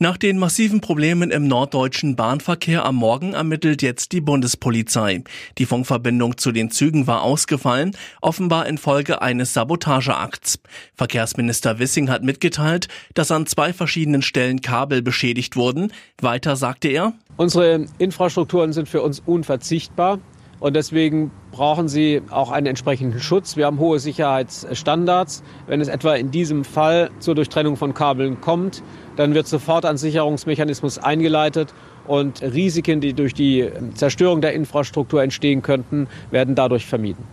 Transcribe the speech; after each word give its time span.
Nach 0.00 0.16
den 0.16 0.38
massiven 0.38 0.80
Problemen 0.80 1.30
im 1.30 1.46
norddeutschen 1.46 2.16
Bahnverkehr 2.16 2.84
am 2.84 2.96
Morgen 2.96 3.32
ermittelt 3.32 3.80
jetzt 3.80 4.10
die 4.10 4.20
Bundespolizei. 4.20 5.22
Die 5.56 5.66
Funkverbindung 5.66 6.36
zu 6.36 6.50
den 6.50 6.72
Zügen 6.72 7.06
war 7.06 7.22
ausgefallen, 7.22 7.96
offenbar 8.20 8.66
infolge 8.66 9.22
eines 9.22 9.54
Sabotageakts. 9.54 10.58
Verkehrsminister 10.96 11.78
Wissing 11.78 12.10
hat 12.10 12.24
mitgeteilt, 12.24 12.88
dass 13.14 13.30
an 13.30 13.46
zwei 13.46 13.72
verschiedenen 13.72 14.22
Stellen 14.22 14.62
Kabel 14.62 15.00
beschädigt 15.00 15.54
wurden. 15.54 15.92
Weiter 16.20 16.56
sagte 16.56 16.88
er, 16.88 17.12
Unsere 17.36 17.86
Infrastrukturen 17.98 18.72
sind 18.72 18.88
für 18.88 19.00
uns 19.00 19.22
unverzichtbar. 19.24 20.18
Und 20.60 20.74
deswegen 20.76 21.30
brauchen 21.52 21.88
sie 21.88 22.22
auch 22.30 22.50
einen 22.50 22.66
entsprechenden 22.66 23.20
Schutz. 23.20 23.56
Wir 23.56 23.66
haben 23.66 23.78
hohe 23.78 23.98
Sicherheitsstandards. 23.98 25.42
Wenn 25.66 25.80
es 25.80 25.88
etwa 25.88 26.14
in 26.14 26.30
diesem 26.30 26.64
Fall 26.64 27.10
zur 27.18 27.34
Durchtrennung 27.34 27.76
von 27.76 27.94
Kabeln 27.94 28.40
kommt, 28.40 28.82
dann 29.16 29.34
wird 29.34 29.46
sofort 29.46 29.84
ein 29.84 29.96
Sicherungsmechanismus 29.96 30.98
eingeleitet 30.98 31.74
und 32.06 32.42
Risiken, 32.42 33.00
die 33.00 33.14
durch 33.14 33.34
die 33.34 33.70
Zerstörung 33.94 34.40
der 34.40 34.52
Infrastruktur 34.52 35.22
entstehen 35.22 35.62
könnten, 35.62 36.08
werden 36.30 36.54
dadurch 36.54 36.86
vermieden. 36.86 37.24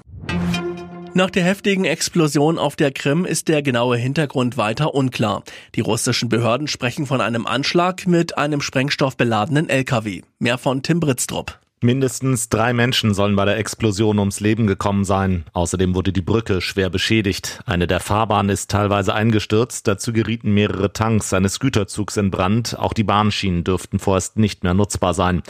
Nach 1.13 1.29
der 1.29 1.43
heftigen 1.43 1.84
Explosion 1.84 2.57
auf 2.57 2.77
der 2.77 2.91
Krim 2.91 3.26
ist 3.26 3.49
der 3.49 3.62
genaue 3.62 3.98
Hintergrund 3.98 4.55
weiter 4.55 4.93
unklar. 4.95 5.43
Die 5.76 5.81
russischen 5.81 6.29
Behörden 6.29 6.70
sprechen 6.70 7.05
von 7.05 7.20
einem 7.20 7.45
Anschlag 7.45 8.07
mit 8.07 8.38
einem 8.38 8.62
sprengstoffbeladenen 8.62 9.67
LKW. 9.67 10.21
Mehr 10.40 10.57
von 10.57 10.84
Tim 10.84 11.01
Britztrup. 11.01 11.59
Mindestens 11.84 12.48
drei 12.48 12.73
Menschen 12.73 13.16
sollen 13.16 13.35
bei 13.35 13.44
der 13.44 13.58
Explosion 13.58 14.20
ums 14.20 14.40
Leben 14.40 14.67
gekommen 14.67 15.03
sein. 15.03 15.46
Außerdem 15.54 15.96
wurde 15.96 16.13
die 16.13 16.21
Brücke 16.21 16.62
schwer 16.62 16.91
beschädigt. 16.91 17.60
Eine 17.65 17.87
der 17.87 17.99
Fahrbahnen 17.99 18.51
ist 18.51 18.70
teilweise 18.70 19.15
eingestürzt. 19.15 19.87
Dazu 19.87 20.13
gerieten 20.13 20.54
mehrere 20.54 20.93
Tanks 20.93 21.34
eines 21.34 21.59
Güterzugs 21.59 22.18
in 22.18 22.29
Brand. 22.29 22.77
Auch 22.77 22.93
die 22.93 23.04
Bahnschienen 23.04 23.63
dürften 23.63 23.98
vorerst 23.98 24.37
nicht 24.37 24.63
mehr 24.63 24.76
nutzbar 24.76 25.15
sein. 25.15 25.41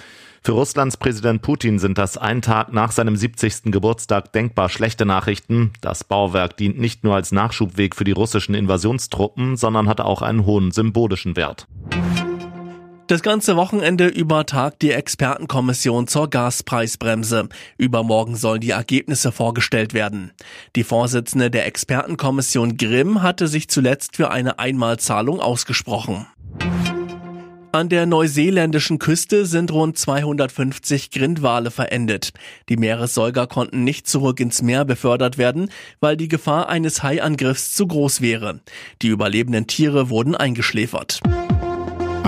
Für 0.42 0.54
Russlands 0.54 0.96
Präsident 0.96 1.42
Putin 1.42 1.80
sind 1.80 1.98
das 1.98 2.18
ein 2.18 2.42
Tag 2.42 2.72
nach 2.72 2.94
seinem 2.94 3.18
70. 3.18 3.64
Geburtstag 3.66 4.32
denkbar 4.32 4.70
schlechte 4.70 5.06
Nachrichten. 5.06 5.72
Das 5.82 6.06
Bauwerk 6.06 6.56
dient 6.56 6.80
nicht 6.80 7.04
nur 7.04 7.14
als 7.14 7.34
Nachschubweg 7.34 7.94
für 7.94 8.06
die 8.06 8.14
russischen 8.14 8.56
Invasionstruppen, 8.56 9.58
sondern 9.58 9.90
hat 9.90 10.00
auch 10.00 10.22
einen 10.22 10.46
hohen 10.46 10.72
symbolischen 10.72 11.36
Wert. 11.36 11.68
Das 13.12 13.24
ganze 13.24 13.58
Wochenende 13.58 14.08
über 14.08 14.46
tagt 14.46 14.82
die 14.82 14.92
Expertenkommission 14.92 16.08
zur 16.08 16.30
Gaspreisbremse. 16.30 17.50
Übermorgen 17.78 18.38
sollen 18.38 18.62
die 18.62 18.70
Ergebnisse 18.70 19.34
vorgestellt 19.34 19.94
werden. 19.94 20.32
Die 20.78 20.86
Vorsitzende 20.86 21.52
der 21.52 21.66
Expertenkommission 21.66 22.78
Grimm 22.78 23.22
hatte 23.22 23.50
sich 23.50 23.68
zuletzt 23.68 24.16
für 24.16 24.32
eine 24.32 24.60
Einmalzahlung 24.60 25.42
ausgesprochen. 25.42 26.26
An 27.74 27.90
der 27.90 28.06
neuseeländischen 28.06 28.98
Küste 28.98 29.46
sind 29.46 29.74
rund 29.74 29.98
250 29.98 31.12
Grindwale 31.12 31.70
verendet. 31.70 32.32
Die 32.70 32.78
Meeressäuger 32.78 33.46
konnten 33.46 33.84
nicht 33.84 34.08
zurück 34.08 34.40
ins 34.40 34.62
Meer 34.62 34.86
befördert 34.86 35.38
werden, 35.38 35.70
weil 36.00 36.16
die 36.16 36.30
Gefahr 36.30 36.70
eines 36.70 37.04
Haiangriffs 37.04 37.76
zu 37.76 37.88
groß 37.88 38.22
wäre. 38.22 38.62
Die 39.02 39.10
überlebenden 39.10 39.68
Tiere 39.68 40.10
wurden 40.10 40.34
eingeschläfert. 40.34 41.20